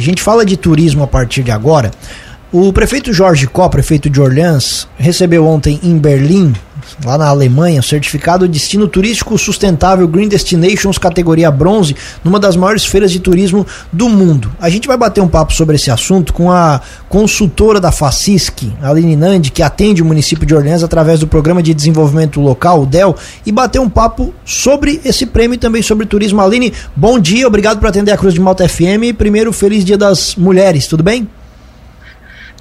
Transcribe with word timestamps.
A 0.00 0.02
gente 0.02 0.22
fala 0.22 0.46
de 0.46 0.56
turismo 0.56 1.04
a 1.04 1.06
partir 1.06 1.42
de 1.42 1.50
agora. 1.50 1.90
O 2.52 2.72
prefeito 2.72 3.12
Jorge 3.12 3.46
Có, 3.46 3.68
prefeito 3.68 4.10
de 4.10 4.20
Orleans, 4.20 4.88
recebeu 4.98 5.46
ontem 5.46 5.78
em 5.84 5.96
Berlim, 5.96 6.52
lá 7.04 7.16
na 7.16 7.28
Alemanha, 7.28 7.78
o 7.78 7.82
certificado 7.82 8.48
Destino 8.48 8.88
Turístico 8.88 9.38
Sustentável 9.38 10.08
Green 10.08 10.26
Destinations 10.26 10.98
categoria 10.98 11.48
bronze, 11.48 11.94
numa 12.24 12.40
das 12.40 12.56
maiores 12.56 12.84
feiras 12.84 13.12
de 13.12 13.20
turismo 13.20 13.64
do 13.92 14.08
mundo. 14.08 14.50
A 14.60 14.68
gente 14.68 14.88
vai 14.88 14.96
bater 14.96 15.20
um 15.20 15.28
papo 15.28 15.52
sobre 15.52 15.76
esse 15.76 15.92
assunto 15.92 16.32
com 16.32 16.50
a 16.50 16.80
consultora 17.08 17.80
da 17.80 17.92
FACISC, 17.92 18.72
Aline 18.82 19.14
Nandi, 19.14 19.52
que 19.52 19.62
atende 19.62 20.02
o 20.02 20.04
município 20.04 20.44
de 20.44 20.52
Orleans 20.52 20.82
através 20.82 21.20
do 21.20 21.28
Programa 21.28 21.62
de 21.62 21.72
Desenvolvimento 21.72 22.40
Local, 22.40 22.82
o 22.82 22.86
DEL, 22.86 23.14
e 23.46 23.52
bater 23.52 23.78
um 23.78 23.88
papo 23.88 24.34
sobre 24.44 25.00
esse 25.04 25.24
prêmio 25.24 25.54
e 25.54 25.58
também 25.58 25.82
sobre 25.82 26.04
turismo. 26.04 26.40
Aline, 26.40 26.72
bom 26.96 27.16
dia, 27.16 27.46
obrigado 27.46 27.78
por 27.78 27.88
atender 27.88 28.10
a 28.10 28.16
Cruz 28.16 28.34
de 28.34 28.40
Malta 28.40 28.68
FM. 28.68 29.14
Primeiro, 29.16 29.52
feliz 29.52 29.84
Dia 29.84 29.96
das 29.96 30.34
Mulheres, 30.34 30.88
tudo 30.88 31.04
bem? 31.04 31.28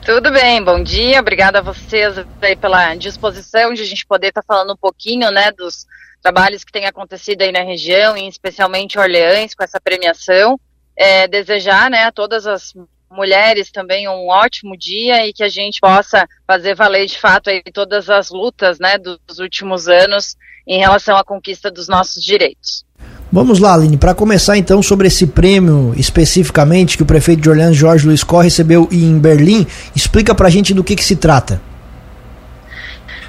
Tudo 0.10 0.32
bem, 0.32 0.64
bom 0.64 0.82
dia, 0.82 1.20
obrigada 1.20 1.60
a 1.60 1.62
vocês 1.62 2.16
aí 2.42 2.56
pela 2.56 2.96
disposição 2.96 3.76
de 3.76 3.84
a 3.84 3.86
gente 3.86 4.08
poder 4.08 4.30
estar 4.30 4.42
tá 4.42 4.46
falando 4.48 4.74
um 4.74 4.76
pouquinho, 4.76 5.30
né, 5.30 5.52
dos 5.52 5.86
trabalhos 6.20 6.64
que 6.64 6.72
têm 6.72 6.88
acontecido 6.88 7.44
aí 7.44 7.52
na 7.52 7.62
região, 7.62 8.18
e 8.18 8.28
especialmente 8.28 8.98
Orleans, 8.98 9.54
com 9.54 9.64
essa 9.64 9.80
premiação. 9.80 10.60
É, 10.98 11.28
desejar, 11.28 11.92
né, 11.92 12.06
a 12.06 12.12
todas 12.12 12.48
as 12.48 12.74
mulheres 13.12 13.70
também 13.70 14.10
um 14.10 14.30
ótimo 14.30 14.76
dia 14.76 15.28
e 15.28 15.32
que 15.32 15.44
a 15.44 15.48
gente 15.48 15.80
possa 15.80 16.28
fazer 16.48 16.74
valer 16.74 17.06
de 17.06 17.20
fato 17.20 17.52
aí 17.52 17.62
todas 17.72 18.10
as 18.10 18.32
lutas, 18.32 18.80
né, 18.80 18.98
dos 18.98 19.38
últimos 19.38 19.88
anos 19.88 20.36
em 20.66 20.80
relação 20.80 21.18
à 21.18 21.24
conquista 21.24 21.70
dos 21.70 21.88
nossos 21.88 22.24
direitos. 22.24 22.84
Vamos 23.32 23.60
lá, 23.60 23.76
Aline, 23.76 23.96
para 23.96 24.16
começar 24.16 24.58
então 24.58 24.82
sobre 24.82 25.08
esse 25.08 25.28
prêmio 25.28 25.94
especificamente 25.96 26.98
que 26.98 27.04
o 27.04 27.06
prefeito 27.06 27.44
de 27.44 27.50
Orleans, 27.50 27.76
Jorge 27.76 28.08
Luiz 28.08 28.24
Corre, 28.24 28.46
recebeu 28.46 28.90
em 28.92 29.20
Berlim, 29.20 29.68
explica 29.96 30.34
para 30.34 30.48
a 30.48 30.50
gente 30.50 30.74
do 30.74 30.84
que, 30.84 30.96
que 30.96 31.04
se 31.04 31.16
trata. 31.16 31.62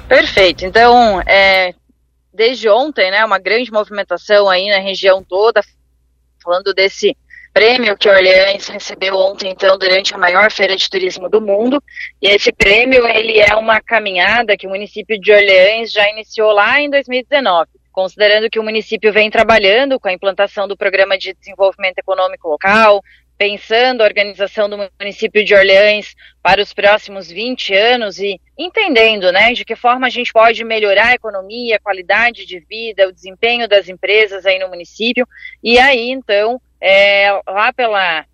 Perfeito, 0.07 0.65
então, 0.65 1.21
é, 1.21 1.75
desde 2.33 2.67
ontem, 2.67 3.11
né, 3.11 3.23
uma 3.23 3.37
grande 3.37 3.71
movimentação 3.71 4.49
aí 4.49 4.69
na 4.69 4.79
região 4.79 5.23
toda, 5.23 5.61
falando 6.43 6.73
desse 6.73 7.15
prêmio 7.53 7.95
que 7.95 8.09
Orleans 8.09 8.69
recebeu 8.69 9.15
ontem, 9.15 9.51
então, 9.51 9.77
durante 9.77 10.15
a 10.15 10.17
maior 10.17 10.51
feira 10.51 10.75
de 10.75 10.89
turismo 10.89 11.29
do 11.29 11.39
mundo. 11.39 11.81
E 12.19 12.27
esse 12.27 12.51
prêmio, 12.51 13.05
ele 13.07 13.39
é 13.39 13.55
uma 13.55 13.79
caminhada 13.79 14.57
que 14.57 14.65
o 14.65 14.69
município 14.71 15.19
de 15.19 15.31
Orleans 15.31 15.91
já 15.91 16.09
iniciou 16.09 16.51
lá 16.53 16.81
em 16.81 16.89
2019 16.89 17.69
considerando 17.91 18.49
que 18.49 18.59
o 18.59 18.63
município 18.63 19.11
vem 19.11 19.29
trabalhando 19.29 19.99
com 19.99 20.07
a 20.07 20.13
implantação 20.13 20.67
do 20.67 20.77
Programa 20.77 21.17
de 21.17 21.33
Desenvolvimento 21.33 21.97
Econômico 21.97 22.47
Local, 22.47 23.03
pensando 23.41 24.01
a 24.01 24.05
organização 24.05 24.69
do 24.69 24.77
município 24.99 25.43
de 25.43 25.55
Orleans 25.55 26.15
para 26.43 26.61
os 26.61 26.73
próximos 26.75 27.27
20 27.27 27.73
anos 27.73 28.19
e 28.19 28.39
entendendo, 28.55 29.31
né, 29.31 29.53
de 29.53 29.65
que 29.65 29.75
forma 29.75 30.05
a 30.05 30.11
gente 30.11 30.31
pode 30.31 30.63
melhorar 30.63 31.07
a 31.07 31.15
economia, 31.15 31.77
a 31.77 31.79
qualidade 31.79 32.45
de 32.45 32.59
vida, 32.59 33.07
o 33.07 33.11
desempenho 33.11 33.67
das 33.67 33.89
empresas 33.89 34.45
aí 34.45 34.59
no 34.59 34.69
município. 34.69 35.27
E 35.63 35.79
aí, 35.79 36.11
então, 36.11 36.61
é, 36.79 37.31
lá 37.47 37.73
pela, 37.73 38.25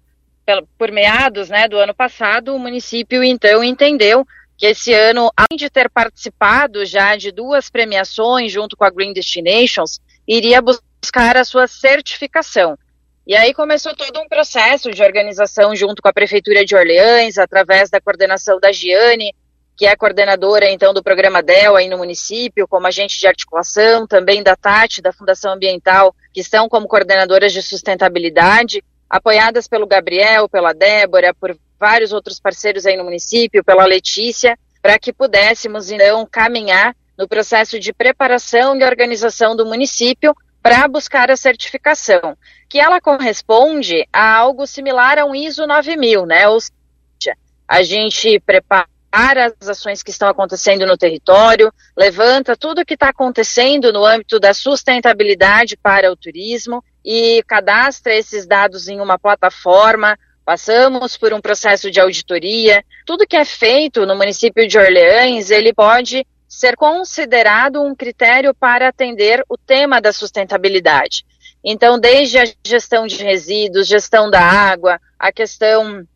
pela, 0.45 0.63
por 0.77 0.91
meados, 0.91 1.49
né, 1.49 1.69
do 1.69 1.77
ano 1.77 1.95
passado, 1.95 2.53
o 2.53 2.59
município 2.59 3.23
então 3.23 3.63
entendeu 3.63 4.27
que 4.57 4.65
esse 4.65 4.91
ano, 4.93 5.31
além 5.37 5.57
de 5.57 5.69
ter 5.69 5.89
participado 5.89 6.83
já 6.85 7.15
de 7.15 7.31
duas 7.31 7.69
premiações 7.69 8.51
junto 8.51 8.75
com 8.75 8.83
a 8.83 8.89
Green 8.89 9.13
Destinations, 9.13 9.99
iria 10.27 10.61
buscar 10.61 11.37
a 11.37 11.45
sua 11.45 11.67
certificação. 11.67 12.77
E 13.25 13.35
aí 13.35 13.53
começou 13.53 13.95
todo 13.95 14.19
um 14.19 14.27
processo 14.27 14.89
de 14.89 15.03
organização 15.03 15.75
junto 15.75 16.01
com 16.01 16.07
a 16.07 16.13
Prefeitura 16.13 16.65
de 16.65 16.75
Orleans, 16.75 17.37
através 17.37 17.89
da 17.89 18.01
coordenação 18.01 18.59
da 18.59 18.71
Giane, 18.71 19.35
que 19.75 19.85
é 19.85 19.95
coordenadora 19.95 20.71
então 20.71 20.91
do 20.91 21.03
programa 21.03 21.43
DEL 21.43 21.75
aí 21.75 21.87
no 21.87 21.97
município, 21.97 22.67
como 22.67 22.87
agente 22.87 23.19
de 23.19 23.27
articulação, 23.27 24.07
também 24.07 24.41
da 24.41 24.55
Tati, 24.55 25.03
da 25.03 25.13
Fundação 25.13 25.53
Ambiental, 25.53 26.15
que 26.33 26.41
estão 26.41 26.67
como 26.67 26.87
coordenadoras 26.87 27.53
de 27.53 27.61
sustentabilidade, 27.61 28.83
apoiadas 29.07 29.67
pelo 29.67 29.85
Gabriel, 29.85 30.49
pela 30.49 30.73
Débora, 30.73 31.33
por 31.33 31.55
vários 31.79 32.11
outros 32.11 32.39
parceiros 32.39 32.85
aí 32.85 32.97
no 32.97 33.03
município, 33.03 33.63
pela 33.63 33.85
Letícia, 33.85 34.57
para 34.81 34.97
que 34.97 35.13
pudéssemos 35.13 35.91
então 35.91 36.27
caminhar 36.29 36.95
no 37.17 37.27
processo 37.27 37.79
de 37.79 37.91
preparação 37.91 38.75
e 38.75 38.83
organização 38.83 39.55
do 39.55 39.65
município 39.65 40.35
para 40.61 40.87
buscar 40.87 41.31
a 41.31 41.37
certificação, 41.37 42.37
que 42.69 42.79
ela 42.79 42.99
corresponde 42.99 44.07
a 44.11 44.35
algo 44.35 44.67
similar 44.67 45.17
a 45.17 45.25
um 45.25 45.33
ISO 45.33 45.65
9000, 45.65 46.25
né? 46.25 46.47
Ou 46.47 46.59
seja, 46.59 47.35
a 47.67 47.81
gente 47.81 48.39
prepara 48.41 48.87
as 49.11 49.69
ações 49.69 50.03
que 50.03 50.11
estão 50.11 50.27
acontecendo 50.27 50.85
no 50.85 50.97
território, 50.97 51.73
levanta 51.97 52.55
tudo 52.55 52.81
o 52.81 52.85
que 52.85 52.93
está 52.93 53.09
acontecendo 53.09 53.91
no 53.93 54.05
âmbito 54.05 54.39
da 54.39 54.53
sustentabilidade 54.53 55.77
para 55.77 56.11
o 56.11 56.15
turismo 56.15 56.83
e 57.03 57.41
cadastra 57.47 58.13
esses 58.13 58.45
dados 58.45 58.87
em 58.87 58.99
uma 58.99 59.17
plataforma 59.17 60.19
Passamos 60.47 61.17
por 61.17 61.33
um 61.33 61.41
processo 61.41 61.91
de 61.91 61.99
auditoria. 61.99 62.81
Tudo 63.05 63.27
que 63.27 63.35
é 63.35 63.43
feito 63.43 64.05
no 64.05 64.15
município 64.15 64.65
de 64.65 64.77
Orleans, 64.77 65.51
ele 65.51 65.73
pode 65.73 66.25
ser 66.47 66.77
considerado 66.77 67.81
um 67.81 67.93
critério 67.93 68.55
para 68.55 68.87
atender 68.87 69.43
o 69.49 69.57
tema 69.57 69.99
da 69.99 70.13
sustentabilidade. 70.13 71.25
Então, 71.61 71.99
desde 71.99 72.37
a 72.39 72.45
gestão 72.65 73.05
de 73.05 73.21
resíduos, 73.21 73.89
gestão 73.89 74.29
da 74.29 74.39
água, 74.39 75.01
a 75.19 75.33
questão 75.33 76.07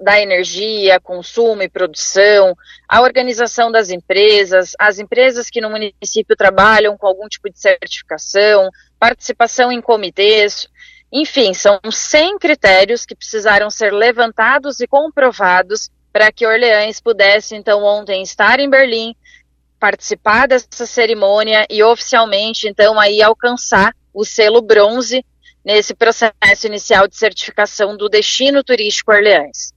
da, 0.00 0.20
energia, 0.20 0.98
consumo 0.98 1.62
e 1.62 1.68
produção, 1.68 2.52
a 2.88 3.00
organização 3.00 3.70
das 3.70 3.90
empresas, 3.90 4.72
as 4.76 4.98
empresas 4.98 5.48
que 5.48 5.60
no 5.60 5.70
município 5.70 6.34
trabalham 6.36 6.98
com 6.98 7.06
algum 7.06 7.28
tipo 7.28 7.48
de 7.48 7.60
certificação, 7.60 8.68
participação 8.98 9.70
em 9.70 9.80
comitês, 9.80 10.68
enfim, 11.12 11.54
são 11.54 11.78
100 11.90 12.38
critérios 12.38 13.06
que 13.06 13.14
precisaram 13.14 13.70
ser 13.70 13.92
levantados 13.92 14.80
e 14.80 14.86
comprovados 14.86 15.88
para 16.12 16.32
que 16.32 16.46
Orleans 16.46 17.00
pudesse, 17.00 17.54
então, 17.54 17.84
ontem 17.84 18.22
estar 18.22 18.58
em 18.58 18.68
Berlim, 18.68 19.14
participar 19.78 20.48
dessa 20.48 20.86
cerimônia 20.86 21.66
e 21.68 21.82
oficialmente, 21.82 22.66
então, 22.66 22.98
aí 22.98 23.22
alcançar 23.22 23.94
o 24.12 24.24
selo 24.24 24.62
bronze 24.62 25.24
nesse 25.64 25.94
processo 25.94 26.66
inicial 26.66 27.06
de 27.06 27.16
certificação 27.16 27.96
do 27.96 28.08
destino 28.08 28.64
turístico 28.64 29.12
Orleans. 29.12 29.75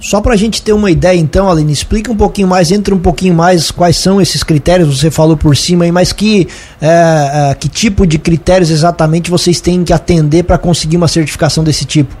Só 0.00 0.20
para 0.20 0.32
a 0.32 0.36
gente 0.36 0.62
ter 0.62 0.72
uma 0.72 0.90
ideia, 0.90 1.18
então, 1.18 1.50
Aline, 1.50 1.72
explica 1.72 2.10
um 2.10 2.16
pouquinho 2.16 2.48
mais, 2.48 2.70
entra 2.70 2.94
um 2.94 2.98
pouquinho 2.98 3.34
mais 3.34 3.70
quais 3.70 3.98
são 3.98 4.20
esses 4.20 4.42
critérios, 4.42 4.98
você 4.98 5.10
falou 5.10 5.36
por 5.36 5.54
cima 5.56 5.84
aí, 5.84 5.92
mas 5.92 6.10
que, 6.12 6.48
é, 6.80 7.50
é, 7.50 7.54
que 7.54 7.68
tipo 7.68 8.06
de 8.06 8.18
critérios 8.18 8.70
exatamente 8.70 9.30
vocês 9.30 9.60
têm 9.60 9.84
que 9.84 9.92
atender 9.92 10.44
para 10.44 10.56
conseguir 10.56 10.96
uma 10.96 11.08
certificação 11.08 11.62
desse 11.62 11.84
tipo? 11.84 12.16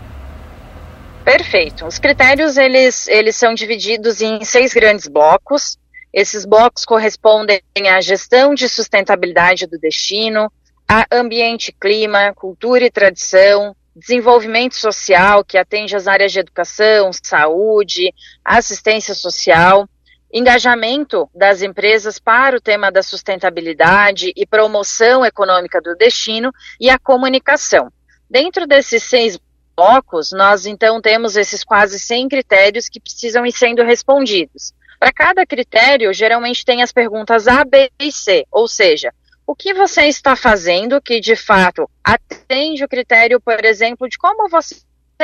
Perfeito. 1.24 1.86
Os 1.86 1.98
critérios, 1.98 2.56
eles, 2.56 3.06
eles 3.08 3.36
são 3.36 3.54
divididos 3.54 4.20
em 4.20 4.44
seis 4.44 4.74
grandes 4.74 5.06
blocos. 5.06 5.78
Esses 6.12 6.44
blocos 6.44 6.84
correspondem 6.84 7.62
à 7.88 8.00
gestão 8.00 8.52
de 8.54 8.68
sustentabilidade 8.68 9.66
do 9.66 9.78
destino, 9.78 10.50
a 10.88 11.06
ambiente 11.10 11.72
clima, 11.80 12.32
cultura 12.34 12.84
e 12.84 12.90
tradição, 12.90 13.74
desenvolvimento 14.00 14.74
social, 14.74 15.44
que 15.44 15.58
atende 15.58 15.94
as 15.94 16.08
áreas 16.08 16.32
de 16.32 16.40
educação, 16.40 17.10
saúde, 17.12 18.12
assistência 18.44 19.14
social, 19.14 19.88
engajamento 20.32 21.28
das 21.34 21.60
empresas 21.60 22.18
para 22.18 22.56
o 22.56 22.60
tema 22.60 22.90
da 22.90 23.02
sustentabilidade 23.02 24.32
e 24.34 24.46
promoção 24.46 25.24
econômica 25.24 25.80
do 25.80 25.94
destino 25.96 26.50
e 26.80 26.88
a 26.88 26.98
comunicação. 26.98 27.92
Dentro 28.28 28.66
desses 28.66 29.02
seis 29.02 29.38
blocos, 29.76 30.30
nós 30.32 30.66
então 30.66 31.00
temos 31.00 31.36
esses 31.36 31.62
quase 31.62 31.98
100 31.98 32.28
critérios 32.28 32.88
que 32.88 33.00
precisam 33.00 33.44
ir 33.44 33.52
sendo 33.52 33.82
respondidos. 33.82 34.72
Para 34.98 35.12
cada 35.12 35.46
critério, 35.46 36.12
geralmente 36.12 36.64
tem 36.64 36.82
as 36.82 36.92
perguntas 36.92 37.48
A, 37.48 37.64
B 37.64 37.90
e 37.98 38.12
C, 38.12 38.46
ou 38.50 38.68
seja, 38.68 39.12
o 39.50 39.54
que 39.56 39.74
você 39.74 40.02
está 40.02 40.36
fazendo 40.36 41.02
que 41.02 41.18
de 41.18 41.34
fato 41.34 41.90
atende 42.04 42.84
o 42.84 42.88
critério, 42.88 43.40
por 43.40 43.64
exemplo, 43.64 44.08
de 44.08 44.16
como 44.16 44.48
você 44.48 44.76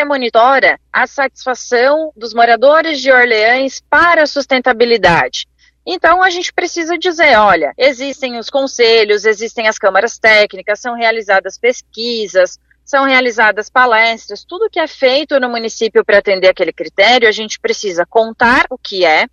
monitora 0.05 0.81
a 0.93 1.07
satisfação 1.07 2.13
dos 2.17 2.35
moradores 2.35 3.01
de 3.01 3.13
Orleans 3.13 3.81
para 3.89 4.25
a 4.25 4.27
sustentabilidade. 4.27 5.47
Então 5.87 6.25
a 6.25 6.29
gente 6.29 6.53
precisa 6.53 6.99
dizer, 6.99 7.39
olha, 7.39 7.73
existem 7.79 8.37
os 8.37 8.51
conselhos, 8.51 9.25
existem 9.25 9.69
as 9.69 9.79
câmaras 9.79 10.19
técnicas, 10.19 10.81
são 10.81 10.97
realizadas 10.97 11.57
pesquisas, 11.57 12.59
são 12.85 13.05
realizadas 13.05 13.71
palestras, 13.71 14.45
tudo 14.45 14.69
que 14.69 14.81
é 14.81 14.89
feito 14.89 15.39
no 15.39 15.49
município 15.49 16.05
para 16.05 16.19
atender 16.19 16.49
aquele 16.49 16.73
critério, 16.73 17.29
a 17.29 17.33
gente 17.33 17.61
precisa 17.61 18.05
contar 18.05 18.67
o 18.71 18.77
que 18.77 19.05
é, 19.05 19.29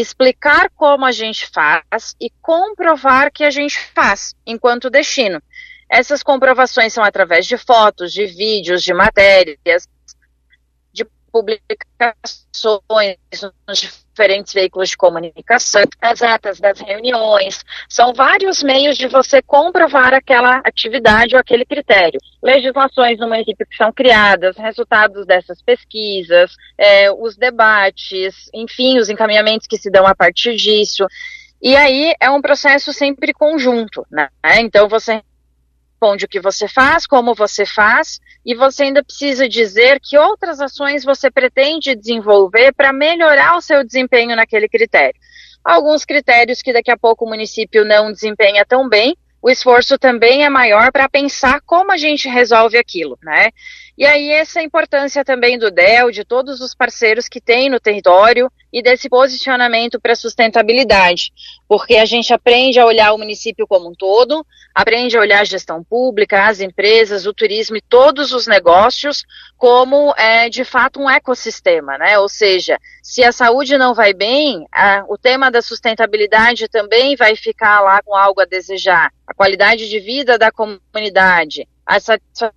explicar 0.00 0.70
como 0.74 1.04
a 1.04 1.12
gente 1.12 1.46
faz 1.46 2.14
e 2.20 2.28
comprovar 2.42 3.30
que 3.32 3.44
a 3.44 3.50
gente 3.50 3.78
faz 3.94 4.34
enquanto 4.46 4.90
destino. 4.90 5.40
Essas 5.88 6.22
comprovações 6.22 6.92
são 6.92 7.04
através 7.04 7.46
de 7.46 7.56
fotos, 7.56 8.12
de 8.12 8.26
vídeos, 8.26 8.82
de 8.82 8.92
matérias, 8.92 9.88
publicações 11.34 13.16
nos 13.66 13.80
diferentes 13.80 14.52
veículos 14.52 14.90
de 14.90 14.96
comunicação, 14.96 15.82
as 16.00 16.22
atas 16.22 16.60
das 16.60 16.78
reuniões, 16.78 17.64
são 17.88 18.14
vários 18.14 18.62
meios 18.62 18.96
de 18.96 19.08
você 19.08 19.42
comprovar 19.42 20.14
aquela 20.14 20.58
atividade 20.58 21.34
ou 21.34 21.40
aquele 21.40 21.64
critério. 21.64 22.20
Legislações 22.40 23.18
no 23.18 23.28
município 23.28 23.66
que 23.66 23.76
são 23.76 23.92
criadas, 23.92 24.56
resultados 24.56 25.26
dessas 25.26 25.60
pesquisas, 25.60 26.52
é, 26.78 27.10
os 27.10 27.36
debates, 27.36 28.48
enfim, 28.54 29.00
os 29.00 29.08
encaminhamentos 29.08 29.66
que 29.66 29.76
se 29.76 29.90
dão 29.90 30.06
a 30.06 30.14
partir 30.14 30.54
disso. 30.54 31.04
E 31.60 31.74
aí 31.74 32.14
é 32.20 32.30
um 32.30 32.40
processo 32.40 32.92
sempre 32.92 33.32
conjunto, 33.32 34.06
né? 34.08 34.28
Então 34.60 34.88
você 34.88 35.20
responde 36.04 36.26
o 36.26 36.28
que 36.28 36.40
você 36.40 36.68
faz, 36.68 37.06
como 37.06 37.34
você 37.34 37.64
faz, 37.64 38.20
e 38.44 38.54
você 38.54 38.84
ainda 38.84 39.02
precisa 39.02 39.48
dizer 39.48 39.98
que 40.02 40.18
outras 40.18 40.60
ações 40.60 41.02
você 41.02 41.30
pretende 41.30 41.94
desenvolver 41.94 42.72
para 42.74 42.92
melhorar 42.92 43.56
o 43.56 43.62
seu 43.62 43.82
desempenho 43.82 44.36
naquele 44.36 44.68
critério. 44.68 45.18
Alguns 45.64 46.04
critérios 46.04 46.60
que 46.60 46.74
daqui 46.74 46.90
a 46.90 46.96
pouco 46.96 47.24
o 47.24 47.28
município 47.28 47.86
não 47.86 48.12
desempenha 48.12 48.66
tão 48.66 48.86
bem, 48.86 49.16
o 49.40 49.48
esforço 49.50 49.98
também 49.98 50.44
é 50.44 50.50
maior 50.50 50.92
para 50.92 51.08
pensar 51.08 51.60
como 51.64 51.90
a 51.90 51.96
gente 51.96 52.28
resolve 52.28 52.76
aquilo, 52.76 53.18
né? 53.22 53.50
E 53.96 54.04
aí 54.04 54.30
essa 54.30 54.60
importância 54.60 55.24
também 55.24 55.56
do 55.56 55.70
DEL, 55.70 56.10
de 56.10 56.24
todos 56.24 56.60
os 56.60 56.74
parceiros 56.74 57.28
que 57.28 57.40
tem 57.40 57.70
no 57.70 57.78
território 57.78 58.50
e 58.72 58.82
desse 58.82 59.08
posicionamento 59.08 60.00
para 60.00 60.16
sustentabilidade, 60.16 61.32
porque 61.68 61.96
a 61.96 62.04
gente 62.04 62.34
aprende 62.34 62.80
a 62.80 62.86
olhar 62.86 63.12
o 63.12 63.18
município 63.18 63.68
como 63.68 63.88
um 63.88 63.94
todo, 63.94 64.44
aprende 64.74 65.16
a 65.16 65.20
olhar 65.20 65.42
a 65.42 65.44
gestão 65.44 65.84
pública, 65.84 66.48
as 66.48 66.60
empresas, 66.60 67.24
o 67.24 67.32
turismo 67.32 67.76
e 67.76 67.80
todos 67.80 68.32
os 68.32 68.48
negócios 68.48 69.24
como 69.56 70.12
é, 70.16 70.48
de 70.48 70.64
fato 70.64 70.98
um 71.00 71.08
ecossistema, 71.08 71.96
né? 71.96 72.18
Ou 72.18 72.28
seja, 72.28 72.76
se 73.00 73.22
a 73.22 73.30
saúde 73.30 73.78
não 73.78 73.94
vai 73.94 74.12
bem, 74.12 74.66
a, 74.72 75.04
o 75.08 75.16
tema 75.16 75.52
da 75.52 75.62
sustentabilidade 75.62 76.66
também 76.68 77.14
vai 77.14 77.36
ficar 77.36 77.80
lá 77.80 78.02
com 78.02 78.16
algo 78.16 78.40
a 78.40 78.44
desejar. 78.44 79.12
A 79.24 79.32
qualidade 79.32 79.88
de 79.88 80.00
vida 80.00 80.36
da 80.36 80.50
comunidade, 80.50 81.68
a 81.86 82.00
satisfação 82.00 82.56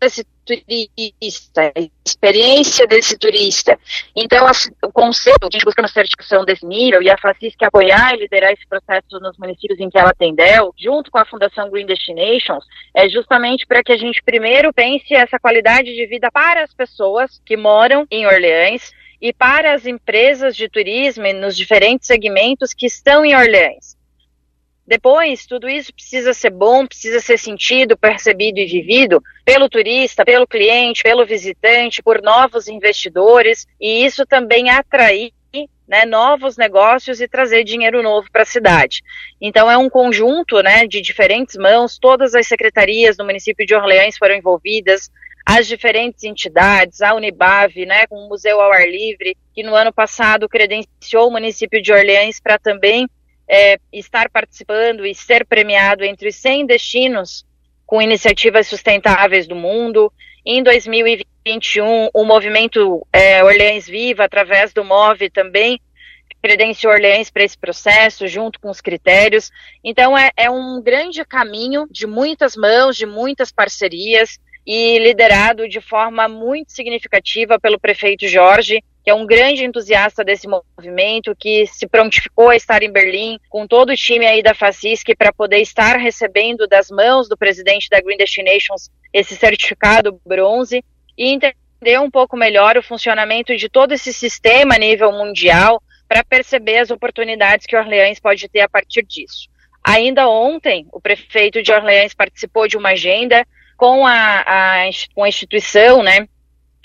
desse 0.00 0.24
turista, 0.44 1.72
a 1.76 1.80
experiência 2.04 2.86
desse 2.86 3.18
turista. 3.18 3.78
Então, 4.16 4.46
o 4.82 4.92
conselho, 4.92 5.36
a 5.42 5.48
gente 5.52 5.64
busca 5.64 5.82
uma 5.82 5.88
certificação 5.88 6.44
desse 6.44 6.66
nível, 6.66 7.02
e 7.02 7.10
a 7.10 7.18
FACISC 7.18 7.62
apoiar 7.62 8.14
e 8.14 8.20
liderar 8.20 8.52
esse 8.52 8.66
processo 8.66 9.20
nos 9.20 9.36
municípios 9.38 9.78
em 9.78 9.90
que 9.90 9.98
ela 9.98 10.14
tem 10.14 10.34
DEL, 10.34 10.72
junto 10.78 11.10
com 11.10 11.18
a 11.18 11.26
Fundação 11.26 11.70
Green 11.70 11.86
Destinations, 11.86 12.64
é 12.94 13.08
justamente 13.08 13.66
para 13.66 13.82
que 13.82 13.92
a 13.92 13.96
gente 13.96 14.22
primeiro 14.22 14.72
pense 14.72 15.14
essa 15.14 15.38
qualidade 15.38 15.94
de 15.94 16.06
vida 16.06 16.30
para 16.30 16.64
as 16.64 16.72
pessoas 16.72 17.40
que 17.44 17.56
moram 17.56 18.06
em 18.10 18.26
Orleans, 18.26 18.92
e 19.22 19.34
para 19.34 19.74
as 19.74 19.84
empresas 19.84 20.56
de 20.56 20.66
turismo 20.66 21.30
nos 21.34 21.54
diferentes 21.54 22.06
segmentos 22.06 22.72
que 22.72 22.86
estão 22.86 23.22
em 23.22 23.36
Orleans. 23.36 23.99
Depois, 24.90 25.46
tudo 25.46 25.68
isso 25.68 25.94
precisa 25.94 26.34
ser 26.34 26.50
bom, 26.50 26.84
precisa 26.84 27.20
ser 27.20 27.38
sentido, 27.38 27.96
percebido 27.96 28.58
e 28.58 28.66
vivido 28.66 29.22
pelo 29.44 29.68
turista, 29.68 30.24
pelo 30.24 30.48
cliente, 30.48 31.04
pelo 31.04 31.24
visitante, 31.24 32.02
por 32.02 32.20
novos 32.20 32.66
investidores, 32.66 33.68
e 33.80 34.04
isso 34.04 34.26
também 34.26 34.68
atrair 34.68 35.30
né, 35.86 36.04
novos 36.04 36.56
negócios 36.56 37.20
e 37.20 37.28
trazer 37.28 37.62
dinheiro 37.62 38.02
novo 38.02 38.26
para 38.32 38.42
a 38.42 38.44
cidade. 38.44 39.00
Então 39.40 39.70
é 39.70 39.78
um 39.78 39.88
conjunto 39.88 40.60
né, 40.60 40.88
de 40.88 41.00
diferentes 41.00 41.54
mãos, 41.54 41.96
todas 41.96 42.34
as 42.34 42.48
secretarias 42.48 43.16
do 43.16 43.24
município 43.24 43.64
de 43.64 43.76
Orleans 43.76 44.18
foram 44.18 44.34
envolvidas, 44.34 45.08
as 45.46 45.68
diferentes 45.68 46.24
entidades, 46.24 47.00
a 47.00 47.14
Unibave, 47.14 47.86
né, 47.86 48.08
com 48.08 48.16
o 48.16 48.28
Museu 48.28 48.60
ao 48.60 48.72
Ar 48.72 48.88
Livre, 48.88 49.36
que 49.54 49.62
no 49.62 49.76
ano 49.76 49.92
passado 49.92 50.48
credenciou 50.48 51.28
o 51.28 51.30
município 51.30 51.80
de 51.80 51.92
Orleans 51.92 52.40
para 52.40 52.58
também 52.58 53.08
é, 53.50 53.80
estar 53.92 54.30
participando 54.30 55.04
e 55.04 55.12
ser 55.12 55.44
premiado 55.44 56.04
entre 56.04 56.28
os 56.28 56.36
100 56.36 56.66
destinos 56.66 57.44
com 57.84 58.00
iniciativas 58.00 58.68
sustentáveis 58.68 59.48
do 59.48 59.56
mundo. 59.56 60.12
Em 60.46 60.62
2021, 60.62 62.10
o 62.14 62.24
movimento 62.24 63.04
é, 63.12 63.42
Orleans 63.42 63.88
Viva, 63.88 64.24
através 64.24 64.72
do 64.72 64.84
MOVE, 64.84 65.28
também 65.28 65.80
credenciou 66.40 66.92
Orleans 66.92 67.28
para 67.28 67.42
esse 67.42 67.58
processo, 67.58 68.28
junto 68.28 68.60
com 68.60 68.70
os 68.70 68.80
critérios. 68.80 69.50
Então, 69.82 70.16
é, 70.16 70.30
é 70.36 70.48
um 70.48 70.80
grande 70.80 71.24
caminho 71.24 71.88
de 71.90 72.06
muitas 72.06 72.54
mãos, 72.54 72.96
de 72.96 73.04
muitas 73.04 73.50
parcerias, 73.50 74.38
e 74.64 74.98
liderado 75.00 75.68
de 75.68 75.80
forma 75.80 76.28
muito 76.28 76.70
significativa 76.70 77.58
pelo 77.58 77.80
prefeito 77.80 78.28
Jorge, 78.28 78.82
que 79.02 79.10
é 79.10 79.14
um 79.14 79.26
grande 79.26 79.64
entusiasta 79.64 80.22
desse 80.22 80.46
movimento, 80.46 81.34
que 81.34 81.66
se 81.66 81.86
prontificou 81.86 82.50
a 82.50 82.56
estar 82.56 82.82
em 82.82 82.92
Berlim 82.92 83.38
com 83.48 83.66
todo 83.66 83.90
o 83.90 83.96
time 83.96 84.26
aí 84.26 84.42
da 84.42 84.54
FACISC 84.54 85.14
para 85.16 85.32
poder 85.32 85.58
estar 85.58 85.96
recebendo 85.96 86.66
das 86.66 86.90
mãos 86.90 87.28
do 87.28 87.36
presidente 87.36 87.88
da 87.88 88.00
Green 88.00 88.16
Destinations 88.16 88.90
esse 89.12 89.34
certificado 89.36 90.20
bronze 90.24 90.84
e 91.16 91.28
entender 91.28 92.00
um 92.00 92.10
pouco 92.10 92.36
melhor 92.36 92.76
o 92.76 92.82
funcionamento 92.82 93.56
de 93.56 93.68
todo 93.68 93.92
esse 93.92 94.12
sistema 94.12 94.74
a 94.74 94.78
nível 94.78 95.10
mundial 95.12 95.82
para 96.06 96.24
perceber 96.24 96.78
as 96.78 96.90
oportunidades 96.90 97.66
que 97.66 97.76
Orleans 97.76 98.18
pode 98.18 98.48
ter 98.48 98.60
a 98.60 98.68
partir 98.68 99.04
disso. 99.04 99.48
Ainda 99.82 100.28
ontem, 100.28 100.86
o 100.92 101.00
prefeito 101.00 101.62
de 101.62 101.72
Orleans 101.72 102.12
participou 102.12 102.68
de 102.68 102.76
uma 102.76 102.90
agenda 102.90 103.46
com 103.76 104.06
a, 104.06 104.40
a, 104.40 104.90
com 105.14 105.24
a 105.24 105.28
instituição, 105.28 106.02
né, 106.02 106.28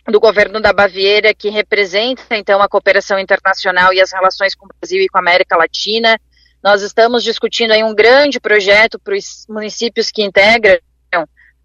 do 0.08 0.20
governo 0.20 0.60
da 0.60 0.72
Baviera, 0.72 1.34
que 1.34 1.50
representa 1.50 2.36
então 2.36 2.62
a 2.62 2.70
cooperação 2.70 3.20
internacional 3.20 3.94
e 3.94 4.02
as 4.02 4.12
relações 4.12 4.54
com 4.54 4.66
o 4.66 4.70
Brasil 4.80 5.02
e 5.02 5.08
com 5.08 5.18
a 5.18 5.22
América 5.22 5.58
Latina. 5.58 6.20
Nós 6.64 6.82
estamos 6.82 7.24
discutindo 7.24 7.72
aí 7.72 7.84
um 7.84 7.94
grande 7.94 8.40
projeto 8.40 9.00
para 9.00 9.16
os 9.16 9.46
municípios 9.50 10.12
que 10.12 10.24
integram 10.24 10.80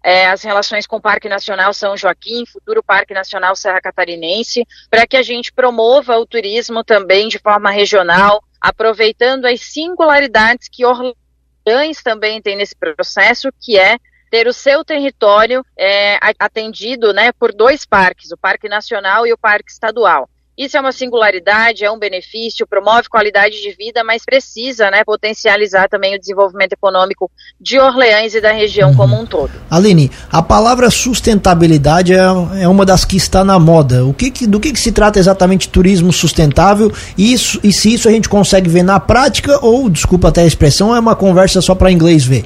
é, 0.03 0.27
as 0.27 0.41
relações 0.41 0.87
com 0.87 0.97
o 0.97 1.01
Parque 1.01 1.29
Nacional 1.29 1.73
São 1.73 1.95
Joaquim, 1.95 2.45
futuro 2.45 2.83
Parque 2.83 3.13
Nacional 3.13 3.55
Serra 3.55 3.81
Catarinense, 3.81 4.65
para 4.89 5.05
que 5.05 5.15
a 5.15 5.21
gente 5.21 5.53
promova 5.53 6.17
o 6.17 6.25
turismo 6.25 6.83
também 6.83 7.27
de 7.27 7.37
forma 7.37 7.69
regional, 7.69 8.43
aproveitando 8.59 9.45
as 9.45 9.61
singularidades 9.61 10.67
que 10.67 10.83
Orleans 10.85 12.01
também 12.03 12.41
tem 12.41 12.55
nesse 12.55 12.75
processo, 12.75 13.49
que 13.59 13.77
é 13.77 13.97
ter 14.31 14.47
o 14.47 14.53
seu 14.53 14.83
território 14.83 15.63
é, 15.77 16.17
atendido 16.39 17.13
né, 17.13 17.33
por 17.33 17.53
dois 17.53 17.85
parques, 17.85 18.31
o 18.31 18.37
Parque 18.37 18.69
Nacional 18.69 19.27
e 19.27 19.33
o 19.33 19.37
Parque 19.37 19.69
Estadual. 19.69 20.29
Isso 20.57 20.77
é 20.77 20.79
uma 20.79 20.91
singularidade, 20.91 21.83
é 21.83 21.89
um 21.91 21.97
benefício, 21.97 22.67
promove 22.67 23.09
qualidade 23.09 23.61
de 23.61 23.71
vida, 23.71 24.03
mas 24.03 24.23
precisa 24.23 24.91
né, 24.91 25.03
potencializar 25.03 25.89
também 25.89 26.15
o 26.15 26.19
desenvolvimento 26.19 26.73
econômico 26.73 27.31
de 27.59 27.79
Orleans 27.79 28.35
e 28.35 28.41
da 28.41 28.51
região 28.51 28.91
uhum. 28.91 28.95
como 28.95 29.19
um 29.19 29.25
todo. 29.25 29.51
Aline, 29.69 30.11
a 30.31 30.41
palavra 30.41 30.91
sustentabilidade 30.91 32.13
é, 32.13 32.19
é 32.61 32.67
uma 32.67 32.85
das 32.85 33.03
que 33.03 33.17
está 33.17 33.43
na 33.43 33.57
moda. 33.57 34.05
O 34.05 34.13
que, 34.13 34.29
que 34.29 34.45
do 34.45 34.59
que, 34.59 34.71
que, 34.71 34.79
se 34.79 34.91
trata 34.91 35.17
exatamente 35.19 35.69
turismo 35.69 36.13
sustentável 36.13 36.91
e, 37.17 37.33
isso, 37.33 37.59
e 37.63 37.73
se 37.73 37.93
isso 37.93 38.07
a 38.07 38.11
gente 38.11 38.29
consegue 38.29 38.69
ver 38.69 38.83
na 38.83 38.99
prática 38.99 39.57
ou, 39.65 39.89
desculpa 39.89 40.27
até 40.27 40.41
a 40.41 40.47
expressão, 40.47 40.95
é 40.95 40.99
uma 40.99 41.15
conversa 41.15 41.61
só 41.61 41.73
para 41.73 41.91
inglês 41.91 42.23
ver? 42.25 42.45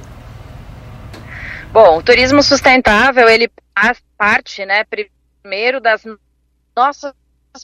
Bom, 1.75 1.98
o 1.98 2.01
turismo 2.01 2.41
sustentável, 2.41 3.27
ele 3.27 3.51
faz 3.77 4.01
parte, 4.17 4.65
né, 4.65 4.86
primeiro 5.44 5.82
das 5.82 6.05
nossas 6.74 7.13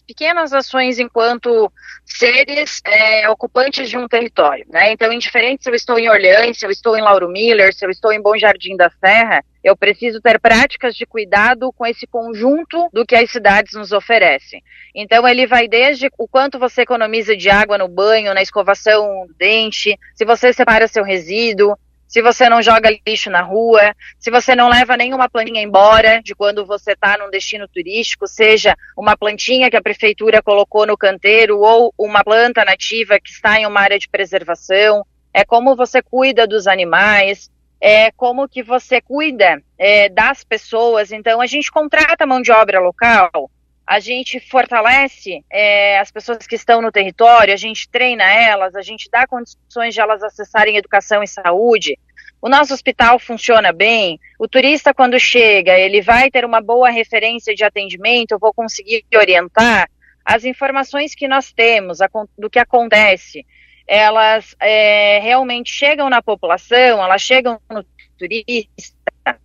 pequenas 0.06 0.52
ações 0.52 1.00
enquanto 1.00 1.72
seres 2.04 2.82
é, 2.86 3.30
ocupantes 3.30 3.90
de 3.90 3.98
um 3.98 4.10
território, 4.10 4.66
né? 4.68 4.92
Então, 4.92 5.14
indiferente 5.14 5.64
se 5.64 5.70
eu 5.70 5.74
estou 5.74 5.98
em 5.98 6.10
Orleans, 6.10 6.60
se 6.60 6.66
eu 6.66 6.70
estou 6.70 6.98
em 6.98 7.02
Lauro 7.02 7.30
Miller, 7.30 7.74
se 7.74 7.86
eu 7.86 7.90
estou 7.90 8.12
em 8.12 8.22
Bom 8.22 8.38
Jardim 8.38 8.76
da 8.76 8.90
Serra, 8.90 9.46
eu 9.64 9.78
preciso 9.78 10.20
ter 10.20 10.42
práticas 10.42 10.94
de 10.94 11.06
cuidado 11.06 11.72
com 11.72 11.86
esse 11.86 12.06
conjunto 12.06 12.90
do 12.92 13.06
que 13.06 13.16
as 13.16 13.32
cidades 13.32 13.76
nos 13.76 13.94
oferecem. 13.94 14.62
Então, 14.94 15.26
ele 15.26 15.48
vai 15.48 15.70
desde 15.70 16.10
o 16.18 16.28
quanto 16.28 16.60
você 16.60 16.82
economiza 16.82 17.34
de 17.38 17.50
água 17.50 17.78
no 17.78 17.88
banho, 17.88 18.34
na 18.34 18.42
escovação 18.42 19.26
do 19.26 19.34
dente, 19.36 19.98
se 20.14 20.26
você 20.26 20.52
separa 20.52 20.86
seu 20.86 21.06
resíduo, 21.06 21.78
se 22.12 22.22
você 22.22 22.50
não 22.50 22.62
joga 22.62 22.90
lixo 23.08 23.30
na 23.30 23.42
rua, 23.42 23.96
se 24.20 24.30
você 24.30 24.54
não 24.54 24.68
leva 24.68 24.98
nenhuma 24.98 25.30
plantinha 25.30 25.62
embora 25.62 26.22
de 26.22 26.36
quando 26.36 26.66
você 26.66 26.92
está 26.92 27.18
num 27.18 27.30
destino 27.30 27.70
turístico, 27.70 28.28
seja 28.28 28.76
uma 28.98 29.16
plantinha 29.16 29.70
que 29.70 29.78
a 29.78 29.82
prefeitura 29.82 30.44
colocou 30.44 30.86
no 30.86 30.98
canteiro 30.98 31.62
ou 31.62 31.94
uma 31.98 32.22
planta 32.22 32.66
nativa 32.66 33.18
que 33.18 33.30
está 33.30 33.62
em 33.62 33.66
uma 33.66 33.80
área 33.80 33.98
de 33.98 34.10
preservação, 34.10 35.06
é 35.34 35.46
como 35.46 35.74
você 35.74 36.02
cuida 36.02 36.46
dos 36.46 36.68
animais, 36.68 37.50
é 37.80 38.12
como 38.12 38.50
que 38.50 38.62
você 38.62 39.00
cuida 39.00 39.64
é, 39.78 40.10
das 40.10 40.44
pessoas. 40.44 41.14
Então, 41.14 41.40
a 41.40 41.46
gente 41.46 41.72
contrata 41.72 42.26
mão 42.26 42.42
de 42.42 42.52
obra 42.52 42.82
local, 42.82 43.50
a 43.92 44.00
gente 44.00 44.40
fortalece 44.40 45.44
é, 45.52 46.00
as 46.00 46.10
pessoas 46.10 46.48
que 46.48 46.56
estão 46.56 46.82
no 46.82 46.94
território, 46.94 47.54
a 47.54 47.58
gente 47.58 47.90
treina 47.90 48.24
elas, 48.24 48.74
a 48.74 48.82
gente 48.82 49.10
dá 49.12 49.28
condições 49.28 49.94
de 49.94 50.00
elas 50.00 50.24
acessarem 50.24 50.78
educação 50.78 51.22
e 51.22 51.28
saúde, 51.28 52.00
o 52.42 52.48
nosso 52.48 52.74
hospital 52.74 53.20
funciona 53.20 53.74
bem, 53.74 54.18
o 54.40 54.48
turista 54.48 54.94
quando 54.94 55.20
chega, 55.20 55.78
ele 55.78 56.02
vai 56.02 56.32
ter 56.32 56.46
uma 56.46 56.62
boa 56.62 56.90
referência 56.90 57.54
de 57.54 57.66
atendimento, 57.66 58.32
eu 58.32 58.40
vou 58.40 58.54
conseguir 58.54 59.04
orientar. 59.14 59.90
As 60.24 60.46
informações 60.46 61.14
que 61.14 61.28
nós 61.28 61.52
temos 61.52 61.98
do 62.38 62.50
que 62.50 62.60
acontece, 62.60 63.46
elas 63.86 64.56
é, 64.62 65.20
realmente 65.20 65.70
chegam 65.70 66.10
na 66.10 66.22
população, 66.22 67.04
elas 67.04 67.22
chegam 67.22 67.60
no 67.70 67.84
turista. 68.18 69.38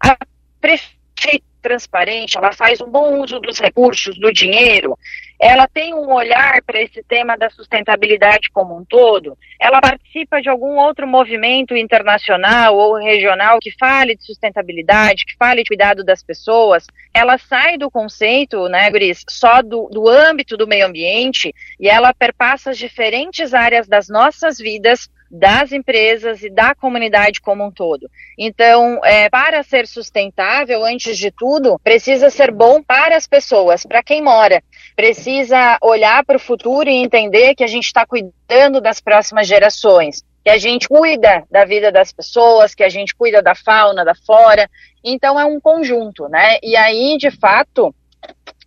A 0.00 0.16
prefeitura 0.60 1.49
transparente, 1.60 2.36
ela 2.36 2.52
faz 2.52 2.80
um 2.80 2.90
bom 2.90 3.20
uso 3.20 3.38
dos 3.38 3.58
recursos, 3.58 4.18
do 4.18 4.32
dinheiro, 4.32 4.98
ela 5.38 5.66
tem 5.66 5.94
um 5.94 6.12
olhar 6.12 6.62
para 6.62 6.82
esse 6.82 7.02
tema 7.02 7.36
da 7.36 7.48
sustentabilidade 7.48 8.50
como 8.50 8.76
um 8.76 8.84
todo, 8.84 9.36
ela 9.58 9.80
participa 9.80 10.40
de 10.42 10.48
algum 10.48 10.76
outro 10.76 11.06
movimento 11.06 11.76
internacional 11.76 12.76
ou 12.76 12.96
regional 12.96 13.58
que 13.60 13.70
fale 13.78 14.16
de 14.16 14.24
sustentabilidade, 14.24 15.24
que 15.24 15.36
fale 15.36 15.62
de 15.62 15.68
cuidado 15.68 16.04
das 16.04 16.22
pessoas, 16.22 16.86
ela 17.14 17.38
sai 17.38 17.78
do 17.78 17.90
conceito, 17.90 18.68
né, 18.68 18.90
Gris, 18.90 19.24
só 19.28 19.62
do, 19.62 19.88
do 19.90 20.08
âmbito 20.08 20.56
do 20.56 20.66
meio 20.66 20.86
ambiente 20.86 21.54
e 21.78 21.88
ela 21.88 22.12
perpassa 22.12 22.70
as 22.70 22.78
diferentes 22.78 23.54
áreas 23.54 23.86
das 23.86 24.08
nossas 24.08 24.58
vidas 24.58 25.08
das 25.30 25.70
empresas 25.70 26.42
e 26.42 26.50
da 26.50 26.74
comunidade 26.74 27.40
como 27.40 27.64
um 27.64 27.70
todo. 27.70 28.10
Então, 28.36 29.00
é, 29.04 29.30
para 29.30 29.62
ser 29.62 29.86
sustentável, 29.86 30.84
antes 30.84 31.16
de 31.16 31.30
tudo, 31.30 31.78
precisa 31.84 32.30
ser 32.30 32.50
bom 32.50 32.82
para 32.82 33.16
as 33.16 33.26
pessoas, 33.26 33.86
para 33.86 34.02
quem 34.02 34.20
mora. 34.22 34.62
Precisa 34.96 35.78
olhar 35.80 36.24
para 36.24 36.36
o 36.36 36.40
futuro 36.40 36.88
e 36.88 36.96
entender 36.96 37.54
que 37.54 37.62
a 37.62 37.68
gente 37.68 37.86
está 37.86 38.04
cuidando 38.04 38.80
das 38.80 39.00
próximas 39.00 39.46
gerações, 39.46 40.24
que 40.42 40.50
a 40.50 40.58
gente 40.58 40.88
cuida 40.88 41.44
da 41.50 41.64
vida 41.64 41.92
das 41.92 42.12
pessoas, 42.12 42.74
que 42.74 42.82
a 42.82 42.88
gente 42.88 43.14
cuida 43.14 43.40
da 43.40 43.54
fauna, 43.54 44.04
da 44.04 44.14
flora. 44.14 44.68
Então, 45.04 45.38
é 45.38 45.44
um 45.44 45.60
conjunto, 45.60 46.28
né? 46.28 46.58
E 46.62 46.74
aí, 46.76 47.16
de 47.18 47.30
fato, 47.30 47.94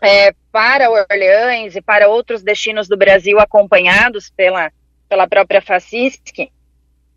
é, 0.01 0.33
para 0.51 0.89
Orleans 0.89 1.75
e 1.75 1.81
para 1.81 2.07
outros 2.07 2.41
destinos 2.41 2.87
do 2.87 2.95
Brasil 2.95 3.39
acompanhados 3.39 4.29
pela 4.29 4.71
pela 5.13 5.27
própria 5.27 5.61
FACISC, 5.61 6.49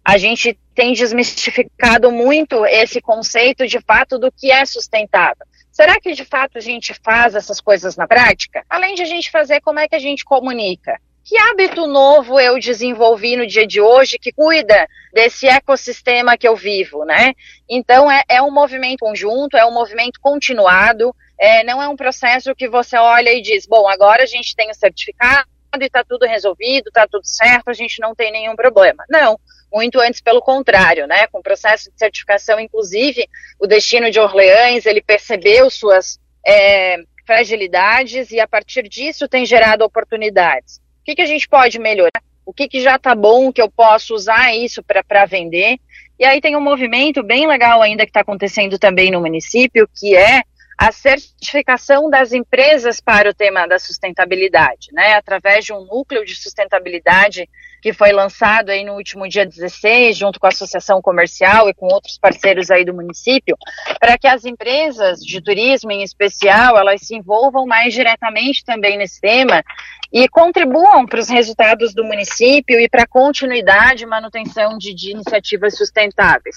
a 0.04 0.18
gente 0.18 0.58
tem 0.74 0.92
desmistificado 0.92 2.12
muito 2.12 2.66
esse 2.66 3.00
conceito 3.00 3.66
de 3.66 3.80
fato 3.80 4.18
do 4.18 4.30
que 4.30 4.52
é 4.52 4.66
sustentável. 4.66 5.46
Será 5.72 5.98
que 5.98 6.12
de 6.12 6.22
fato 6.22 6.58
a 6.58 6.60
gente 6.60 6.92
faz 7.02 7.34
essas 7.34 7.58
coisas 7.58 7.96
na 7.96 8.06
prática? 8.06 8.62
Além 8.68 8.94
de 8.94 9.00
a 9.00 9.06
gente 9.06 9.30
fazer, 9.30 9.62
como 9.62 9.80
é 9.80 9.88
que 9.88 9.94
a 9.94 9.98
gente 9.98 10.26
comunica? 10.26 11.00
Que 11.24 11.38
hábito 11.38 11.86
novo 11.86 12.38
eu 12.38 12.58
desenvolvi 12.58 13.34
no 13.34 13.46
dia 13.46 13.66
de 13.66 13.80
hoje 13.80 14.18
que 14.18 14.30
cuida 14.30 14.86
desse 15.10 15.46
ecossistema 15.46 16.36
que 16.36 16.46
eu 16.46 16.54
vivo, 16.54 17.02
né? 17.06 17.32
Então 17.66 18.12
é, 18.12 18.22
é 18.28 18.42
um 18.42 18.50
movimento 18.50 18.98
conjunto, 19.00 19.56
é 19.56 19.64
um 19.64 19.72
movimento 19.72 20.20
continuado, 20.20 21.16
é, 21.40 21.64
não 21.64 21.82
é 21.82 21.88
um 21.88 21.96
processo 21.96 22.54
que 22.54 22.68
você 22.68 22.98
olha 22.98 23.32
e 23.32 23.40
diz, 23.40 23.66
bom, 23.66 23.88
agora 23.88 24.22
a 24.22 24.26
gente 24.26 24.54
tem 24.54 24.70
o 24.70 24.74
certificado, 24.74 25.48
e 25.80 25.84
está 25.84 26.04
tudo 26.04 26.26
resolvido, 26.26 26.88
está 26.88 27.06
tudo 27.06 27.26
certo, 27.26 27.68
a 27.68 27.74
gente 27.74 28.00
não 28.00 28.14
tem 28.14 28.32
nenhum 28.32 28.56
problema. 28.56 29.04
Não, 29.08 29.38
muito 29.72 30.00
antes 30.00 30.20
pelo 30.20 30.40
contrário, 30.40 31.06
né? 31.06 31.26
Com 31.26 31.38
o 31.38 31.42
processo 31.42 31.90
de 31.90 31.98
certificação, 31.98 32.58
inclusive, 32.58 33.28
o 33.58 33.66
destino 33.66 34.10
de 34.10 34.20
Orleans, 34.20 34.86
ele 34.86 35.02
percebeu 35.02 35.68
suas 35.70 36.18
é, 36.46 36.98
fragilidades 37.26 38.30
e 38.30 38.40
a 38.40 38.46
partir 38.46 38.88
disso 38.88 39.28
tem 39.28 39.44
gerado 39.44 39.84
oportunidades. 39.84 40.78
O 41.00 41.04
que, 41.04 41.16
que 41.16 41.22
a 41.22 41.26
gente 41.26 41.48
pode 41.48 41.78
melhorar? 41.78 42.22
O 42.44 42.52
que, 42.52 42.68
que 42.68 42.80
já 42.80 42.96
está 42.96 43.14
bom 43.14 43.52
que 43.52 43.60
eu 43.60 43.70
posso 43.70 44.14
usar 44.14 44.54
isso 44.54 44.82
para 44.82 45.26
vender? 45.26 45.78
E 46.18 46.24
aí 46.24 46.40
tem 46.40 46.56
um 46.56 46.60
movimento 46.60 47.22
bem 47.22 47.46
legal 47.46 47.82
ainda 47.82 48.04
que 48.04 48.10
está 48.10 48.20
acontecendo 48.20 48.78
também 48.78 49.10
no 49.10 49.20
município, 49.20 49.88
que 49.94 50.16
é 50.16 50.42
a 50.78 50.92
certificação 50.92 52.10
das 52.10 52.32
empresas 52.32 53.00
para 53.00 53.30
o 53.30 53.34
tema 53.34 53.66
da 53.66 53.78
sustentabilidade, 53.78 54.88
né, 54.92 55.14
através 55.14 55.64
de 55.64 55.72
um 55.72 55.84
núcleo 55.84 56.24
de 56.24 56.34
sustentabilidade 56.34 57.48
que 57.80 57.92
foi 57.92 58.12
lançado 58.12 58.70
aí 58.70 58.84
no 58.84 58.94
último 58.94 59.28
dia 59.28 59.46
16, 59.46 60.16
junto 60.16 60.38
com 60.38 60.46
a 60.46 60.50
Associação 60.50 61.00
Comercial 61.00 61.68
e 61.68 61.74
com 61.74 61.86
outros 61.86 62.18
parceiros 62.18 62.70
aí 62.70 62.84
do 62.84 62.92
município, 62.92 63.56
para 64.00 64.18
que 64.18 64.26
as 64.26 64.44
empresas 64.44 65.20
de 65.20 65.40
turismo 65.40 65.92
em 65.92 66.02
especial, 66.02 66.76
elas 66.76 67.02
se 67.02 67.14
envolvam 67.14 67.64
mais 67.64 67.94
diretamente 67.94 68.64
também 68.64 68.98
nesse 68.98 69.20
tema 69.20 69.62
e 70.12 70.28
contribuam 70.28 71.06
para 71.06 71.20
os 71.20 71.28
resultados 71.28 71.94
do 71.94 72.04
município 72.04 72.78
e 72.80 72.88
para 72.88 73.04
a 73.04 73.08
continuidade 73.08 74.04
e 74.04 74.06
manutenção 74.06 74.76
de, 74.76 74.92
de 74.92 75.12
iniciativas 75.12 75.76
sustentáveis 75.76 76.56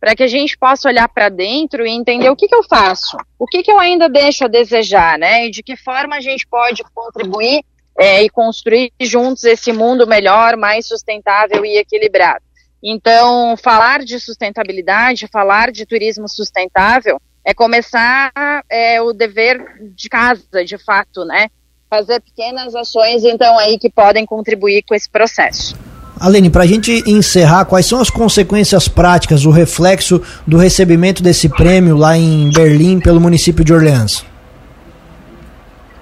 para 0.00 0.14
que 0.14 0.22
a 0.22 0.28
gente 0.28 0.56
possa 0.56 0.88
olhar 0.88 1.08
para 1.08 1.28
dentro 1.28 1.86
e 1.86 1.90
entender 1.90 2.30
o 2.30 2.36
que, 2.36 2.46
que 2.46 2.54
eu 2.54 2.62
faço, 2.62 3.16
o 3.38 3.46
que, 3.46 3.62
que 3.62 3.70
eu 3.70 3.78
ainda 3.78 4.08
deixo 4.08 4.44
a 4.44 4.48
desejar, 4.48 5.18
né? 5.18 5.46
E 5.46 5.50
de 5.50 5.62
que 5.62 5.76
forma 5.76 6.16
a 6.16 6.20
gente 6.20 6.46
pode 6.46 6.82
contribuir 6.94 7.64
é, 7.98 8.22
e 8.22 8.30
construir 8.30 8.92
juntos 9.00 9.44
esse 9.44 9.72
mundo 9.72 10.06
melhor, 10.06 10.56
mais 10.56 10.86
sustentável 10.86 11.64
e 11.64 11.78
equilibrado. 11.78 12.44
Então, 12.80 13.56
falar 13.56 14.04
de 14.04 14.20
sustentabilidade, 14.20 15.26
falar 15.26 15.72
de 15.72 15.84
turismo 15.84 16.28
sustentável, 16.28 17.20
é 17.44 17.52
começar 17.52 18.30
é, 18.70 19.02
o 19.02 19.12
dever 19.12 19.58
de 19.96 20.08
casa, 20.08 20.64
de 20.64 20.78
fato, 20.78 21.24
né? 21.24 21.48
Fazer 21.90 22.20
pequenas 22.20 22.76
ações, 22.76 23.24
então, 23.24 23.58
aí 23.58 23.78
que 23.78 23.90
podem 23.90 24.24
contribuir 24.24 24.84
com 24.86 24.94
esse 24.94 25.08
processo. 25.10 25.74
Aline, 26.20 26.50
para 26.50 26.64
a 26.64 26.66
gente 26.66 27.02
encerrar, 27.06 27.64
quais 27.64 27.86
são 27.86 28.00
as 28.00 28.10
consequências 28.10 28.88
práticas, 28.88 29.44
o 29.44 29.50
reflexo 29.50 30.20
do 30.46 30.56
recebimento 30.56 31.22
desse 31.22 31.48
prêmio 31.48 31.96
lá 31.96 32.16
em 32.16 32.50
Berlim 32.52 33.00
pelo 33.00 33.20
município 33.20 33.64
de 33.64 33.72
Orleans? 33.72 34.24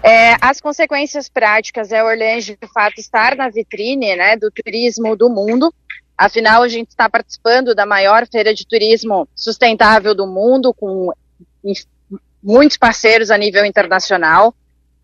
É, 0.03 0.37
as 0.41 0.61
consequências 0.61 1.29
práticas 1.29 1.91
é 1.93 2.03
Orleans 2.03 2.45
de 2.45 2.57
fato 2.73 2.99
estar 2.99 3.37
na 3.37 3.49
vitrine 3.49 4.15
né, 4.17 4.37
do 4.37 4.51
turismo 4.51 5.17
do 5.17 5.29
mundo. 5.29 5.73
Afinal, 6.17 6.63
a 6.63 6.69
gente 6.69 6.91
está 6.91 7.11
participando 7.11 7.75
da 7.75 7.85
maior 7.85 8.27
feira 8.27 8.55
de 8.55 8.67
turismo 8.67 9.29
sustentável 9.35 10.15
do 10.15 10.27
mundo, 10.27 10.73
com 10.73 11.13
muitos 12.43 12.77
parceiros 12.77 13.31
a 13.31 13.37
nível 13.37 13.65
internacional 13.67 14.55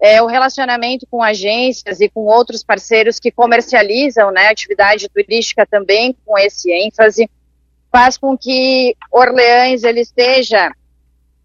é, 0.02 0.20
o 0.20 0.26
relacionamento 0.26 1.06
com 1.08 1.22
agências 1.22 2.00
e 2.00 2.08
com 2.08 2.22
outros 2.22 2.64
parceiros 2.64 3.20
que 3.20 3.30
comercializam 3.30 4.32
né, 4.32 4.48
atividade 4.48 5.08
turística 5.08 5.64
também 5.64 6.16
com 6.26 6.36
esse 6.36 6.72
ênfase, 6.72 7.30
faz 7.90 8.18
com 8.18 8.36
que 8.36 8.96
Orleans 9.12 9.84
ele 9.84 10.00
esteja 10.00 10.72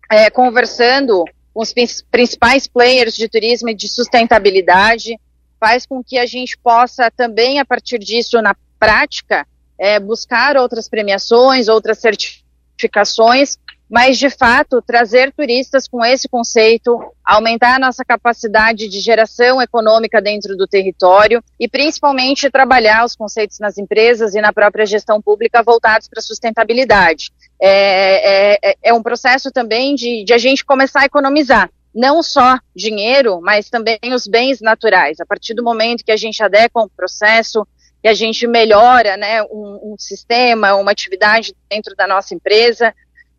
é, 0.09 0.31
conversando 0.31 1.23
com 1.53 1.61
os 1.61 1.71
principais 2.09 2.65
players 2.65 3.13
de 3.15 3.29
turismo 3.29 3.69
e 3.69 3.75
de 3.75 3.87
sustentabilidade, 3.87 5.19
faz 5.59 5.85
com 5.85 6.03
que 6.03 6.17
a 6.17 6.25
gente 6.25 6.57
possa 6.57 7.11
também, 7.11 7.59
a 7.59 7.65
partir 7.65 7.99
disso, 7.99 8.41
na 8.41 8.55
prática, 8.79 9.45
é, 9.77 9.99
buscar 9.99 10.57
outras 10.57 10.89
premiações, 10.89 11.67
outras 11.67 11.99
certificações 11.99 13.59
mas 13.89 14.17
de 14.17 14.29
fato 14.29 14.81
trazer 14.81 15.31
turistas 15.31 15.87
com 15.87 16.03
esse 16.03 16.27
conceito, 16.27 16.99
aumentar 17.23 17.75
a 17.75 17.79
nossa 17.79 18.03
capacidade 18.03 18.87
de 18.87 18.99
geração 18.99 19.61
econômica 19.61 20.21
dentro 20.21 20.55
do 20.57 20.67
território 20.67 21.41
e 21.59 21.67
principalmente 21.67 22.49
trabalhar 22.49 23.05
os 23.05 23.15
conceitos 23.15 23.59
nas 23.59 23.77
empresas 23.77 24.35
e 24.35 24.41
na 24.41 24.51
própria 24.51 24.85
gestão 24.85 25.21
pública 25.21 25.63
voltados 25.63 26.07
para 26.07 26.19
a 26.19 26.23
sustentabilidade. 26.23 27.31
É, 27.61 28.55
é, 28.55 28.71
é, 28.71 28.75
é 28.83 28.93
um 28.93 29.01
processo 29.01 29.51
também 29.51 29.95
de, 29.95 30.23
de 30.23 30.33
a 30.33 30.37
gente 30.37 30.65
começar 30.65 31.01
a 31.01 31.05
economizar 31.05 31.69
não 31.95 32.21
só 32.21 32.59
dinheiro, 32.75 33.41
mas 33.41 33.71
também 33.71 33.97
os 34.13 34.27
bens 34.27 34.61
naturais. 34.61 35.19
A 35.19 35.25
partir 35.25 35.55
do 35.55 35.63
momento 35.63 36.05
que 36.05 36.11
a 36.11 36.17
gente 36.17 36.43
adequa 36.43 36.83
um 36.83 36.87
processo, 36.87 37.65
que 38.01 38.07
a 38.07 38.13
gente 38.13 38.45
melhora 38.45 39.17
né, 39.17 39.41
um, 39.43 39.93
um 39.93 39.95
sistema, 39.97 40.75
uma 40.75 40.91
atividade 40.91 41.55
dentro 41.67 41.95
da 41.95 42.05
nossa 42.05 42.35
empresa, 42.35 42.93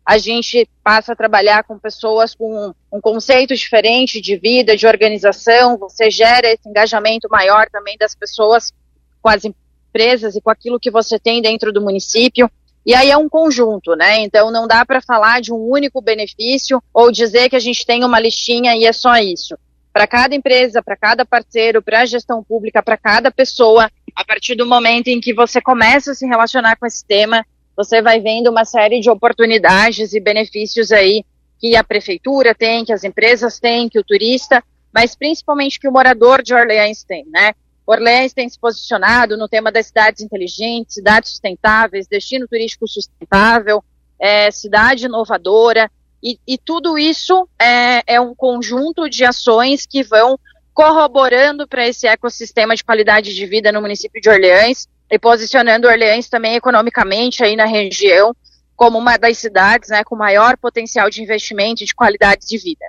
a 0.09 0.17
gente 0.17 0.67
passa 0.83 1.13
a 1.13 1.15
trabalhar 1.15 1.63
com 1.63 1.77
pessoas 1.77 2.33
com 2.33 2.73
um 2.91 2.99
conceito 2.99 3.55
diferente 3.55 4.19
de 4.19 4.37
vida, 4.37 4.75
de 4.75 4.87
organização, 4.87 5.77
você 5.77 6.09
gera 6.09 6.47
esse 6.47 6.67
engajamento 6.67 7.29
maior 7.29 7.69
também 7.71 7.95
das 7.95 8.15
pessoas 8.15 8.73
com 9.21 9.29
as 9.29 9.43
empresas 9.45 10.35
e 10.35 10.41
com 10.41 10.49
aquilo 10.49 10.79
que 10.79 10.89
você 10.89 11.19
tem 11.19 11.43
dentro 11.43 11.71
do 11.71 11.79
município. 11.79 12.49
E 12.83 12.95
aí 12.95 13.11
é 13.11 13.17
um 13.17 13.29
conjunto, 13.29 13.95
né? 13.95 14.17
Então 14.21 14.49
não 14.49 14.67
dá 14.67 14.83
para 14.83 14.99
falar 14.99 15.41
de 15.41 15.53
um 15.53 15.57
único 15.57 16.01
benefício 16.01 16.81
ou 16.91 17.11
dizer 17.11 17.47
que 17.47 17.55
a 17.55 17.59
gente 17.59 17.85
tem 17.85 18.03
uma 18.03 18.19
listinha 18.19 18.75
e 18.75 18.87
é 18.87 18.91
só 18.91 19.15
isso. 19.17 19.55
Para 19.93 20.07
cada 20.07 20.33
empresa, 20.33 20.81
para 20.81 20.97
cada 20.97 21.23
parceiro, 21.23 21.83
para 21.83 21.99
a 21.99 22.05
gestão 22.07 22.43
pública, 22.43 22.81
para 22.81 22.97
cada 22.97 23.29
pessoa, 23.29 23.87
a 24.15 24.25
partir 24.25 24.55
do 24.55 24.65
momento 24.65 25.09
em 25.09 25.21
que 25.21 25.35
você 25.35 25.61
começa 25.61 26.13
a 26.13 26.15
se 26.15 26.25
relacionar 26.25 26.77
com 26.77 26.87
esse 26.87 27.05
tema, 27.05 27.45
você 27.79 28.01
vai 28.01 28.19
vendo 28.19 28.49
uma 28.49 28.65
série 28.65 28.99
de 28.99 29.09
oportunidades 29.09 30.11
e 30.11 30.19
benefícios 30.19 30.91
aí 30.91 31.23
que 31.57 31.77
a 31.77 31.83
prefeitura 31.83 32.53
tem, 32.53 32.83
que 32.83 32.91
as 32.91 33.05
empresas 33.05 33.57
têm, 33.57 33.87
que 33.87 33.97
o 33.97 34.03
turista, 34.03 34.61
mas 34.93 35.15
principalmente 35.15 35.79
que 35.79 35.87
o 35.87 35.91
morador 35.91 36.43
de 36.43 36.53
Orleans 36.53 37.05
tem, 37.05 37.25
né? 37.29 37.53
Orleans 37.87 38.33
tem 38.33 38.49
se 38.49 38.59
posicionado 38.59 39.37
no 39.37 39.47
tema 39.47 39.71
das 39.71 39.87
cidades 39.87 40.21
inteligentes, 40.21 40.95
cidades 40.95 41.29
sustentáveis, 41.29 42.05
destino 42.05 42.45
turístico 42.49 42.85
sustentável, 42.85 43.81
é, 44.19 44.51
cidade 44.51 45.05
inovadora, 45.05 45.89
e, 46.21 46.37
e 46.45 46.57
tudo 46.57 46.99
isso 46.99 47.47
é, 47.57 48.03
é, 48.05 48.19
um 48.19 48.35
conjunto 48.35 49.09
de 49.09 49.23
ações 49.23 49.85
que 49.85 50.03
vão 50.03 50.37
corroborando 50.73 51.65
para 51.65 51.87
esse 51.87 52.07
ecossistema 52.07 52.75
de 52.75 52.83
qualidade 52.83 53.33
de 53.33 53.45
vida 53.45 53.71
no 53.71 53.81
município 53.81 54.19
de 54.21 54.29
Orleans 54.29 54.85
e 55.09 55.17
posicionando 55.17 55.87
Orleans 55.87 56.29
também 56.29 56.55
economicamente 56.55 57.43
aí 57.43 57.55
na 57.55 57.65
região 57.65 58.35
como 58.75 58.97
uma 58.97 59.17
das 59.17 59.37
cidades 59.37 59.89
né, 59.89 60.03
com 60.05 60.15
maior 60.15 60.55
potencial 60.55 61.09
de 61.09 61.21
investimento 61.21 61.83
e 61.83 61.85
de 61.85 61.93
qualidade 61.93 62.47
de 62.47 62.57
vida. 62.57 62.85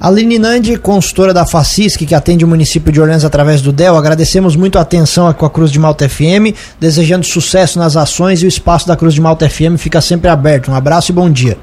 Aline 0.00 0.38
Nandi, 0.38 0.76
consultora 0.78 1.32
da 1.32 1.46
Facisc, 1.46 2.04
que 2.04 2.14
atende 2.14 2.44
o 2.44 2.48
município 2.48 2.92
de 2.92 3.00
Orleans 3.00 3.24
através 3.24 3.62
do 3.62 3.72
DEL, 3.72 3.96
agradecemos 3.96 4.54
muito 4.54 4.78
a 4.78 4.82
atenção 4.82 5.32
com 5.32 5.46
a 5.46 5.50
Cruz 5.50 5.72
de 5.72 5.78
Malta 5.78 6.08
FM, 6.08 6.54
desejando 6.78 7.24
sucesso 7.24 7.78
nas 7.78 7.96
ações 7.96 8.42
e 8.42 8.46
o 8.46 8.48
espaço 8.48 8.86
da 8.86 8.96
Cruz 8.96 9.14
de 9.14 9.20
Malta 9.20 9.48
FM 9.48 9.78
fica 9.78 10.00
sempre 10.00 10.28
aberto. 10.28 10.70
Um 10.70 10.74
abraço 10.74 11.10
e 11.10 11.14
bom 11.14 11.30
dia. 11.30 11.56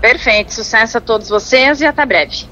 Perfeito, 0.00 0.52
sucesso 0.52 0.98
a 0.98 1.00
todos 1.00 1.28
vocês 1.28 1.80
e 1.80 1.86
até 1.86 2.04
breve. 2.04 2.44